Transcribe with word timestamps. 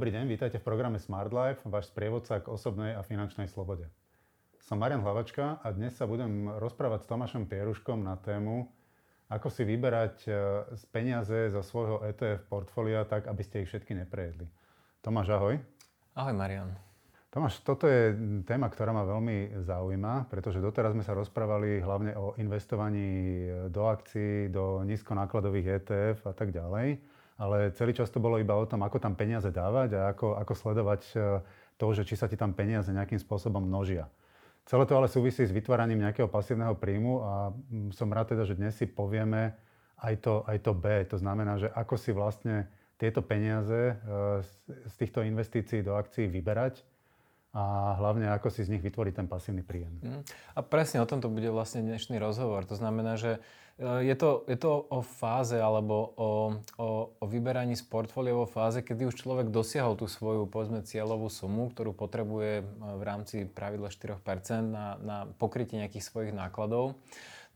Dobrý 0.00 0.16
deň, 0.16 0.32
vítajte 0.32 0.56
v 0.56 0.64
programe 0.64 0.96
Smart 0.96 1.28
Life, 1.28 1.60
váš 1.68 1.92
sprievodca 1.92 2.40
k 2.40 2.48
osobnej 2.48 2.96
a 2.96 3.04
finančnej 3.04 3.52
slobode. 3.52 3.84
Som 4.64 4.80
Marian 4.80 5.04
Hlavačka 5.04 5.60
a 5.60 5.68
dnes 5.76 5.92
sa 5.92 6.08
budem 6.08 6.48
rozprávať 6.56 7.04
s 7.04 7.10
Tomášom 7.12 7.44
Pieruškom 7.44 8.00
na 8.00 8.16
tému, 8.16 8.64
ako 9.28 9.52
si 9.52 9.60
vyberať 9.68 10.24
e, 10.24 10.30
z 10.72 10.82
peniaze 10.88 11.52
zo 11.52 11.60
svojho 11.60 12.00
ETF 12.08 12.48
portfólia 12.48 13.04
tak, 13.04 13.28
aby 13.28 13.44
ste 13.44 13.60
ich 13.60 13.68
všetky 13.68 13.92
neprejedli. 13.92 14.48
Tomáš, 15.04 15.36
ahoj. 15.36 15.60
Ahoj, 16.16 16.32
Marian. 16.32 16.72
Tomáš, 17.28 17.60
toto 17.60 17.84
je 17.84 18.16
téma, 18.48 18.72
ktorá 18.72 18.96
ma 18.96 19.04
veľmi 19.04 19.60
zaujíma, 19.68 20.32
pretože 20.32 20.64
doteraz 20.64 20.96
sme 20.96 21.04
sa 21.04 21.12
rozprávali 21.12 21.76
hlavne 21.84 22.16
o 22.16 22.32
investovaní 22.40 23.44
do 23.68 23.84
akcií, 23.84 24.48
do 24.48 24.80
nízkonákladových 24.80 25.84
ETF 25.84 26.24
a 26.24 26.32
tak 26.32 26.56
ďalej 26.56 27.19
ale 27.40 27.72
celý 27.72 27.96
čas 27.96 28.12
to 28.12 28.20
bolo 28.20 28.36
iba 28.36 28.52
o 28.52 28.68
tom, 28.68 28.84
ako 28.84 29.00
tam 29.00 29.16
peniaze 29.16 29.48
dávať 29.48 29.96
a 29.96 30.00
ako, 30.12 30.36
ako 30.36 30.52
sledovať 30.52 31.02
e, 31.16 31.40
to, 31.80 31.86
že 31.96 32.04
či 32.04 32.14
sa 32.20 32.28
ti 32.28 32.36
tam 32.36 32.52
peniaze 32.52 32.92
nejakým 32.92 33.16
spôsobom 33.16 33.64
množia. 33.64 34.12
Celé 34.68 34.84
to 34.84 34.92
ale 34.92 35.08
súvisí 35.08 35.48
s 35.48 35.50
vytváraním 35.50 36.04
nejakého 36.04 36.28
pasívneho 36.28 36.76
príjmu 36.76 37.24
a 37.24 37.32
mm, 37.48 37.96
som 37.96 38.12
rád 38.12 38.36
teda, 38.36 38.44
že 38.44 38.60
dnes 38.60 38.76
si 38.76 38.84
povieme 38.84 39.56
aj 40.04 40.14
to, 40.20 40.44
aj 40.44 40.58
to 40.60 40.72
B. 40.76 40.84
To 41.08 41.16
znamená, 41.16 41.56
že 41.56 41.72
ako 41.72 41.96
si 41.96 42.12
vlastne 42.12 42.68
tieto 43.00 43.24
peniaze 43.24 43.96
e, 43.96 44.44
z 44.84 44.94
týchto 45.00 45.24
investícií 45.24 45.80
do 45.80 45.96
akcií 45.96 46.28
vyberať 46.28 46.84
a 47.50 47.98
hlavne 47.98 48.30
ako 48.30 48.46
si 48.46 48.62
z 48.62 48.78
nich 48.78 48.82
vytvoriť 48.84 49.14
ten 49.18 49.26
pasívny 49.26 49.66
príjem. 49.66 49.90
Mm. 50.06 50.22
A 50.54 50.60
presne 50.62 51.02
o 51.02 51.08
tomto 51.08 51.26
bude 51.26 51.50
vlastne 51.50 51.82
dnešný 51.82 52.22
rozhovor. 52.22 52.62
To 52.70 52.78
znamená, 52.78 53.18
že 53.18 53.42
e, 53.74 54.06
je 54.06 54.14
to, 54.14 54.46
je 54.46 54.54
to 54.54 54.86
o 54.86 55.02
fáze 55.02 55.58
alebo 55.58 56.14
o, 56.14 56.30
o, 56.78 57.10
o 57.10 57.24
vyberaní 57.26 57.74
z 57.74 57.82
portfólia 57.82 58.38
vo 58.38 58.46
fáze, 58.46 58.86
kedy 58.86 59.10
už 59.10 59.18
človek 59.18 59.50
dosiahol 59.50 59.98
tú 59.98 60.06
svoju 60.06 60.46
povedzme 60.46 60.86
cieľovú 60.86 61.26
sumu, 61.26 61.74
ktorú 61.74 61.90
potrebuje 61.90 62.62
e, 62.62 62.64
v 62.70 63.02
rámci 63.02 63.36
pravidla 63.50 63.90
4% 63.90 64.22
na, 64.70 64.94
na 65.02 65.18
pokrytie 65.26 65.82
nejakých 65.82 66.06
svojich 66.06 66.30
nákladov. 66.30 66.94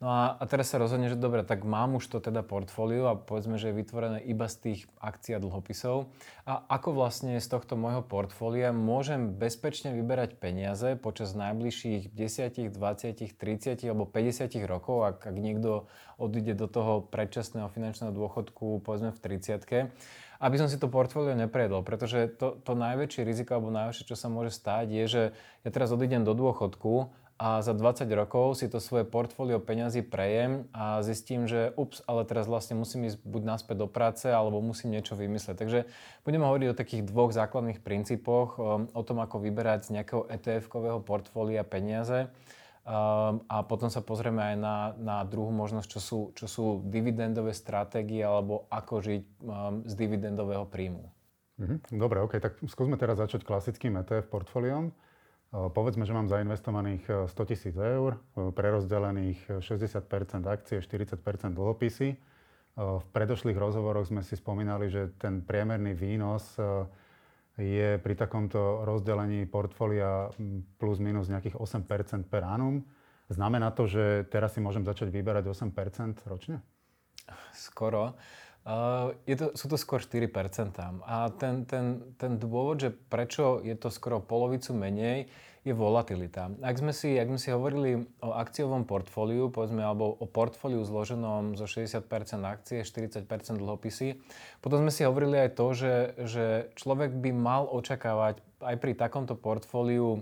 No 0.05 0.13
a, 0.13 0.37
a 0.37 0.45
teraz 0.45 0.69
sa 0.69 0.77
rozhodne, 0.77 1.09
že 1.09 1.17
dobre, 1.17 1.49
tak 1.49 1.65
mám 1.65 1.97
už 1.97 2.13
to 2.13 2.21
teda 2.21 2.45
portfólio 2.45 3.09
a 3.09 3.17
povedzme, 3.17 3.57
že 3.57 3.73
je 3.73 3.81
vytvorené 3.81 4.21
iba 4.21 4.45
z 4.53 4.57
tých 4.61 4.81
akcií 5.01 5.33
a 5.33 5.41
dlhopisov. 5.41 6.13
A 6.45 6.61
ako 6.69 6.93
vlastne 6.93 7.41
z 7.41 7.49
tohto 7.49 7.73
môjho 7.81 8.05
portfólia 8.05 8.69
môžem 8.69 9.33
bezpečne 9.33 9.97
vyberať 9.97 10.37
peniaze 10.37 11.01
počas 11.01 11.33
najbližších 11.33 12.13
10, 12.13 12.77
20, 12.77 13.33
30 13.33 13.89
alebo 13.89 14.05
50 14.05 14.53
rokov, 14.69 15.09
ak, 15.09 15.25
ak 15.25 15.37
niekto 15.41 15.89
odíde 16.21 16.53
do 16.53 16.69
toho 16.69 17.01
predčasného 17.09 17.73
finančného 17.73 18.13
dôchodku 18.13 18.85
povedzme 18.85 19.09
v 19.09 19.41
30 19.41 19.89
aby 20.45 20.61
som 20.61 20.69
si 20.69 20.77
to 20.77 20.93
portfólio 20.93 21.33
neprejedol, 21.33 21.81
pretože 21.81 22.29
to, 22.37 22.61
to 22.61 22.77
najväčšie 22.77 23.25
riziko 23.25 23.57
alebo 23.57 23.73
najväčšie, 23.73 24.05
čo 24.05 24.17
sa 24.19 24.29
môže 24.29 24.53
stať, 24.53 24.93
je, 24.93 25.05
že 25.09 25.23
ja 25.65 25.71
teraz 25.73 25.89
odídem 25.89 26.21
do 26.21 26.37
dôchodku 26.37 27.24
a 27.35 27.67
za 27.67 27.75
20 27.75 28.07
rokov 28.15 28.63
si 28.63 28.71
to 28.71 28.79
svoje 28.79 29.03
portfólio 29.03 29.59
peňazí 29.59 30.07
prejem 30.07 30.71
a 30.71 31.03
zistím, 31.03 31.51
že 31.51 31.75
ups, 31.75 31.99
ale 32.07 32.23
teraz 32.23 32.47
vlastne 32.47 32.79
musím 32.79 33.11
ísť 33.11 33.19
buď 33.27 33.43
naspäť 33.43 33.77
do 33.83 33.89
práce, 33.91 34.31
alebo 34.31 34.63
musím 34.63 34.95
niečo 34.95 35.19
vymyslieť. 35.19 35.57
Takže 35.59 35.91
budeme 36.23 36.47
hovoriť 36.47 36.69
o 36.71 36.79
takých 36.79 37.03
dvoch 37.03 37.35
základných 37.35 37.83
princípoch, 37.83 38.49
um, 38.55 38.87
o 38.95 39.03
tom, 39.03 39.19
ako 39.19 39.43
vyberať 39.43 39.91
z 39.91 39.99
nejakého 39.99 40.31
ETF-kového 40.31 41.03
portfólia 41.03 41.67
peniaze 41.67 42.31
um, 42.87 43.43
a 43.51 43.67
potom 43.67 43.91
sa 43.91 43.99
pozrieme 43.99 44.55
aj 44.55 44.57
na, 44.57 44.77
na 44.95 45.19
druhú 45.27 45.51
možnosť, 45.51 45.89
čo 45.91 46.01
sú, 46.01 46.21
čo 46.39 46.47
sú 46.47 46.65
dividendové 46.87 47.51
stratégie 47.51 48.23
alebo 48.23 48.71
ako 48.71 49.03
žiť 49.03 49.23
um, 49.43 49.83
z 49.83 49.93
dividendového 49.99 50.71
príjmu. 50.71 51.11
Mhm, 51.59 51.99
dobre, 51.99 52.23
ok, 52.23 52.39
tak 52.39 52.63
skúsme 52.63 52.95
teraz 52.95 53.19
začať 53.19 53.43
klasickým 53.43 53.99
ETF 53.99 54.31
portfóliom. 54.31 54.95
Povedzme, 55.55 56.03
že 56.03 56.11
mám 56.11 56.27
zainvestovaných 56.27 57.31
100 57.31 57.31
e, 57.31 57.47
tisíc 57.47 57.77
eur, 57.79 58.19
e, 58.35 58.51
prerozdelených 58.51 59.63
60% 59.63 60.51
akcie, 60.51 60.83
40 60.83 61.55
dlhopisy. 61.55 62.09
E, 62.11 62.17
v 62.75 63.07
predošlých 63.15 63.55
rozhovoroch 63.55 64.11
sme 64.11 64.27
si 64.27 64.35
spomínali, 64.35 64.91
že 64.91 65.15
ten 65.15 65.47
priemerný 65.47 65.95
výnos 65.95 66.59
je 67.55 68.03
pri 68.03 68.15
takomto 68.19 68.83
rozdelení 68.83 69.47
portfólia 69.47 70.27
plus 70.75 70.99
minus 70.99 71.31
nejakých 71.31 71.55
8% 71.55 72.27
per 72.27 72.43
annum. 72.43 72.83
Znamená 73.31 73.71
to, 73.71 73.87
že 73.87 74.27
teraz 74.27 74.59
si 74.59 74.61
môžem 74.61 74.83
začať 74.83 75.15
vyberať 75.15 75.55
8% 75.55 75.71
ročne? 76.27 76.59
Skoro. 77.55 78.19
Uh, 78.65 79.13
je 79.29 79.37
to, 79.37 79.53
sú 79.53 79.69
to 79.69 79.77
skôr 79.77 80.01
4%. 80.01 80.25
A 81.05 81.29
ten, 81.37 81.69
ten, 81.69 82.01
ten 82.17 82.41
dôvod, 82.41 82.81
že 82.81 82.91
prečo 82.91 83.61
je 83.61 83.77
to 83.77 83.93
skoro 83.93 84.25
polovicu 84.25 84.73
menej, 84.73 85.29
je 85.65 85.73
volatilita. 85.73 86.53
Ak 86.61 86.77
sme 86.77 86.93
si, 86.93 87.17
ak 87.17 87.25
sme 87.25 87.41
si 87.41 87.49
hovorili 87.49 88.05
o 88.21 88.37
akciovom 88.37 88.85
portfóliu, 88.85 89.49
povedzme, 89.49 89.81
alebo 89.81 90.13
o 90.13 90.29
portfóliu 90.29 90.85
zloženom 90.85 91.57
zo 91.57 91.65
60% 91.65 92.05
akcie, 92.45 92.85
40% 92.85 93.25
dlhopisy, 93.57 94.21
potom 94.61 94.85
sme 94.85 94.93
si 94.93 95.09
hovorili 95.09 95.41
aj 95.41 95.51
to, 95.57 95.67
že, 95.73 95.95
že 96.21 96.45
človek 96.77 97.17
by 97.17 97.33
mal 97.33 97.65
očakávať 97.73 98.45
aj 98.61 98.77
pri 98.77 98.93
takomto 98.93 99.41
portfóliu 99.41 100.21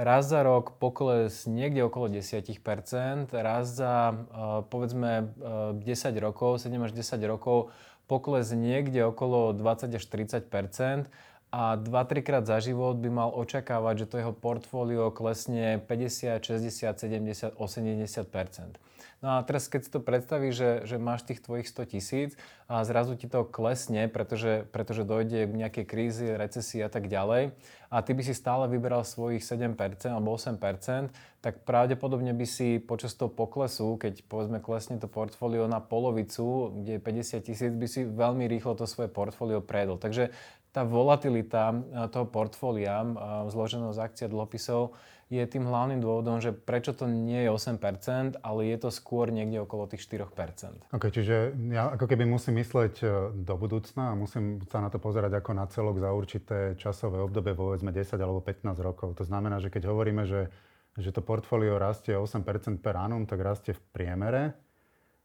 raz 0.00 0.32
za 0.32 0.40
rok 0.42 0.80
pokles 0.80 1.44
niekde 1.44 1.84
okolo 1.84 2.08
10%, 2.08 3.28
raz 3.36 3.64
za 3.68 4.16
uh, 4.16 4.64
povedzme 4.64 5.28
uh, 5.36 5.76
eh, 5.76 5.92
10 5.92 6.16
rokov, 6.24 6.64
7 6.64 6.72
až 6.80 6.92
10 6.96 7.20
rokov 7.28 7.68
pokles 8.08 8.50
niekde 8.50 9.04
okolo 9.06 9.52
20 9.52 9.94
až 9.94 10.04
30% 10.08 11.06
a 11.50 11.74
2-3 11.74 12.22
krát 12.22 12.44
za 12.46 12.62
život 12.62 12.96
by 13.02 13.10
mal 13.10 13.30
očakávať, 13.34 14.06
že 14.06 14.08
to 14.10 14.16
jeho 14.22 14.34
portfólio 14.34 15.10
klesne 15.10 15.82
50, 15.82 16.38
60, 16.38 16.94
70, 16.94 17.58
80 17.58 18.90
No 19.20 19.36
a 19.36 19.44
teraz 19.44 19.68
keď 19.68 19.80
si 19.84 19.90
to 19.92 20.00
predstavíš, 20.00 20.54
že, 20.56 20.70
že 20.88 20.96
máš 20.96 21.28
tých 21.28 21.44
tvojich 21.44 21.68
100 21.68 21.92
tisíc 21.92 22.30
a 22.72 22.80
zrazu 22.88 23.20
ti 23.20 23.28
to 23.28 23.44
klesne, 23.44 24.08
pretože, 24.08 24.64
pretože 24.72 25.04
dojde 25.04 25.44
k 25.44 25.58
nejakej 25.60 25.84
krízi, 25.84 26.40
recesii 26.40 26.80
a 26.80 26.88
tak 26.88 27.12
ďalej 27.12 27.52
a 27.92 27.96
ty 28.00 28.16
by 28.16 28.22
si 28.24 28.32
stále 28.32 28.64
vyberal 28.70 29.04
svojich 29.04 29.44
7% 29.44 29.76
alebo 30.08 30.38
8%, 30.38 31.12
tak 31.44 31.66
pravdepodobne 31.68 32.32
by 32.32 32.46
si 32.48 32.80
počas 32.80 33.12
toho 33.12 33.28
poklesu, 33.28 34.00
keď 34.00 34.24
povedzme 34.24 34.56
klesne 34.62 34.96
to 34.96 35.10
portfólio 35.10 35.68
na 35.68 35.84
polovicu, 35.84 36.72
kde 36.80 36.96
je 36.96 37.00
50 37.02 37.44
tisíc, 37.44 37.72
by 37.76 37.86
si 37.90 38.08
veľmi 38.08 38.48
rýchlo 38.48 38.72
to 38.72 38.88
svoje 38.88 39.12
portfólio 39.12 39.60
predol. 39.60 40.00
Takže 40.00 40.32
tá 40.70 40.86
volatilita 40.86 41.74
eh, 41.74 42.06
toho 42.10 42.26
portfólia 42.26 43.02
eh, 43.02 43.12
zloženého 43.50 43.94
z 43.94 44.00
akcií 44.00 44.24
a 44.26 44.32
dlhopisov 44.32 44.94
je 45.30 45.46
tým 45.46 45.62
hlavným 45.62 46.02
dôvodom, 46.02 46.42
že 46.42 46.50
prečo 46.50 46.90
to 46.90 47.06
nie 47.06 47.46
je 47.46 47.50
8%, 47.54 48.42
ale 48.42 48.60
je 48.66 48.76
to 48.82 48.90
skôr 48.90 49.30
niekde 49.30 49.62
okolo 49.62 49.86
tých 49.86 50.02
4%. 50.10 50.90
OK, 50.90 51.06
čiže 51.06 51.54
ja 51.70 51.94
ako 51.94 52.10
keby 52.10 52.26
musím 52.26 52.58
mysleť 52.58 52.94
eh, 53.02 53.10
do 53.34 53.54
budúcna 53.54 54.14
a 54.14 54.18
musím 54.18 54.62
sa 54.66 54.82
na 54.82 54.90
to 54.90 54.98
pozerať 54.98 55.38
ako 55.38 55.50
na 55.54 55.66
celok 55.70 56.02
za 56.02 56.10
určité 56.10 56.58
časové 56.78 57.22
obdobie, 57.22 57.54
povedzme 57.54 57.94
10 57.94 58.18
alebo 58.18 58.42
15 58.42 58.74
rokov. 58.82 59.14
To 59.18 59.24
znamená, 59.26 59.62
že 59.62 59.70
keď 59.70 59.90
hovoríme, 59.90 60.26
že, 60.26 60.50
že 60.98 61.10
to 61.14 61.22
portfólio 61.22 61.78
rastie 61.78 62.14
8% 62.18 62.82
per 62.82 62.98
annum, 62.98 63.26
tak 63.26 63.42
rastie 63.42 63.74
v 63.74 63.82
priemere 63.94 64.69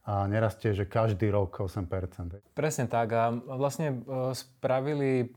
a 0.05 0.29
nerastie, 0.29 0.77
že 0.77 0.85
každý 0.85 1.33
rok 1.33 1.57
8%. 1.57 1.89
Presne 2.53 2.85
tak 2.85 3.09
a 3.09 3.33
vlastne 3.33 4.05
e, 4.05 4.37
spravili 4.37 5.25
e, 5.25 5.27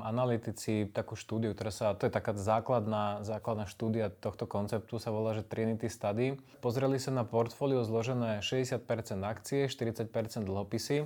analytici 0.00 0.88
takú 0.88 1.20
štúdiu, 1.20 1.52
ktorá 1.52 1.68
sa, 1.68 1.92
to 1.92 2.08
je 2.08 2.12
taká 2.16 2.32
základná, 2.32 3.20
základná 3.28 3.68
štúdia 3.68 4.08
tohto 4.08 4.48
konceptu, 4.48 4.96
sa 4.96 5.12
volá, 5.12 5.36
že 5.36 5.44
Trinity 5.44 5.92
Study. 5.92 6.40
Pozreli 6.64 6.96
sa 6.96 7.12
na 7.12 7.28
portfólio 7.28 7.84
zložené 7.84 8.40
60% 8.40 8.80
akcie, 9.20 9.68
40% 9.68 10.08
dlhopisy 10.48 11.04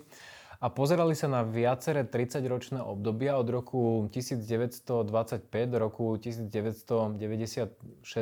a 0.60 0.68
pozerali 0.68 1.16
sa 1.16 1.24
na 1.26 1.40
viaceré 1.40 2.04
30-ročné 2.04 2.84
obdobia 2.84 3.40
od 3.40 3.48
roku 3.48 4.06
1925 4.12 5.48
do 5.66 5.76
roku 5.80 6.20
1996 6.20 7.16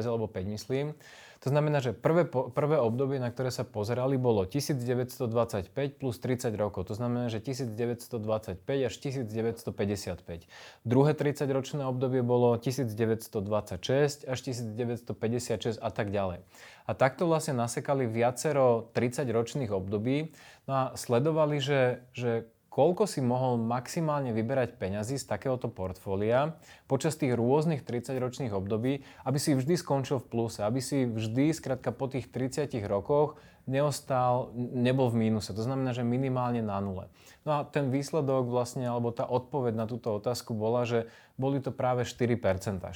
alebo 0.06 0.30
5 0.30 0.54
myslím. 0.54 0.94
To 1.38 1.54
znamená, 1.54 1.78
že 1.78 1.94
prvé, 1.94 2.26
prvé 2.26 2.82
obdobie, 2.82 3.22
na 3.22 3.30
ktoré 3.30 3.54
sa 3.54 3.62
pozerali, 3.62 4.18
bolo 4.18 4.42
1925 4.42 5.70
plus 5.94 6.16
30 6.18 6.50
rokov. 6.58 6.90
To 6.90 6.98
znamená, 6.98 7.30
že 7.30 7.38
1925 7.38 8.58
až 8.66 8.94
1955. 8.98 10.50
Druhé 10.82 11.10
30-ročné 11.14 11.86
obdobie 11.86 12.26
bolo 12.26 12.58
1926 12.58 14.26
až 14.26 14.38
1956 14.42 15.78
a 15.78 15.90
tak 15.94 16.10
ďalej. 16.10 16.42
A 16.88 16.90
takto 16.98 17.30
vlastne 17.30 17.54
nasekali 17.54 18.10
viacero 18.10 18.90
30-ročných 18.98 19.70
období 19.70 20.34
no 20.66 20.72
a 20.74 20.84
sledovali, 20.98 21.62
že, 21.62 22.02
že 22.18 22.50
koľko 22.68 23.08
si 23.08 23.24
mohol 23.24 23.58
maximálne 23.58 24.30
vyberať 24.30 24.76
peňazí 24.76 25.16
z 25.16 25.26
takéhoto 25.26 25.72
portfólia 25.72 26.56
počas 26.86 27.16
tých 27.16 27.34
rôznych 27.34 27.82
30-ročných 27.82 28.52
období, 28.54 29.02
aby 29.24 29.38
si 29.40 29.56
vždy 29.56 29.74
skončil 29.74 30.20
v 30.20 30.28
pluse, 30.28 30.60
aby 30.62 30.78
si 30.78 31.08
vždy, 31.08 31.50
skrátka 31.56 31.90
po 31.90 32.06
tých 32.06 32.28
30 32.30 32.70
rokoch, 32.86 33.40
neostal, 33.68 34.50
nebol 34.56 35.12
v 35.12 35.28
mínuse. 35.28 35.52
To 35.52 35.60
znamená, 35.60 35.92
že 35.92 36.00
minimálne 36.00 36.64
na 36.64 36.80
nule. 36.80 37.12
No 37.44 37.60
a 37.60 37.68
ten 37.68 37.92
výsledok 37.92 38.48
vlastne, 38.48 38.88
alebo 38.88 39.12
tá 39.12 39.28
odpoveď 39.28 39.76
na 39.76 39.84
túto 39.84 40.16
otázku 40.16 40.56
bola, 40.56 40.88
že 40.88 41.06
boli 41.38 41.62
to 41.62 41.70
práve 41.70 42.02
4%. 42.02 42.34
4% 42.82 42.92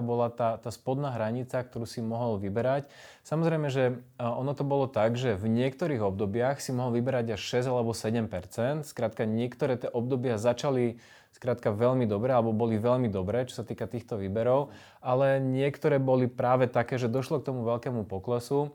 bola 0.00 0.32
tá, 0.32 0.56
tá 0.56 0.70
spodná 0.72 1.12
hranica, 1.12 1.60
ktorú 1.60 1.84
si 1.84 2.00
mohol 2.00 2.40
vyberať. 2.40 2.88
Samozrejme, 3.26 3.68
že 3.68 4.00
ono 4.16 4.56
to 4.56 4.64
bolo 4.64 4.88
tak, 4.88 5.20
že 5.20 5.36
v 5.36 5.52
niektorých 5.52 6.00
obdobiach 6.00 6.62
si 6.64 6.72
mohol 6.72 6.96
vyberať 6.96 7.36
až 7.36 7.60
6 7.62 7.68
alebo 7.68 7.92
7%. 7.92 8.88
Skrátka, 8.88 9.28
niektoré 9.28 9.76
tie 9.76 9.92
obdobia 9.92 10.40
začali 10.40 10.96
skrátka 11.36 11.70
veľmi 11.70 12.08
dobré, 12.08 12.32
alebo 12.34 12.56
boli 12.56 12.80
veľmi 12.80 13.12
dobré, 13.12 13.46
čo 13.46 13.62
sa 13.62 13.64
týka 13.68 13.86
týchto 13.86 14.18
výberov, 14.18 14.72
ale 14.98 15.38
niektoré 15.38 16.00
boli 16.00 16.26
práve 16.26 16.66
také, 16.66 16.98
že 16.98 17.06
došlo 17.06 17.38
k 17.38 17.52
tomu 17.52 17.62
veľkému 17.62 18.08
poklesu 18.08 18.74